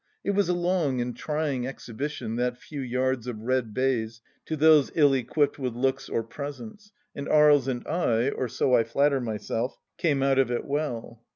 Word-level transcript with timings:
It 0.23 0.31
was 0.31 0.49
a 0.49 0.53
long 0.55 0.99
and 0.99 1.15
trying 1.15 1.67
exhibition, 1.67 2.35
that 2.37 2.57
few 2.57 2.81
yards 2.81 3.27
of 3.27 3.43
red 3.43 3.71
baize, 3.71 4.19
to 4.47 4.57
those 4.57 4.89
Hi 4.95 5.01
equipped 5.17 5.59
with 5.59 5.75
looks 5.75 6.09
or 6.09 6.23
presence, 6.23 6.91
and 7.13 7.29
Aries 7.29 7.67
and 7.67 7.85
I, 7.87 8.29
or 8.31 8.47
so 8.47 8.73
I 8.73 8.83
flatter 8.83 9.21
myself, 9.21 9.77
came 9.99 10.23
out 10.23 10.39
of 10.39 10.49
it 10.49 10.65
well. 10.65 11.21